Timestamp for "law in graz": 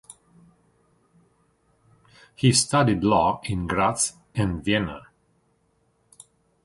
3.03-4.13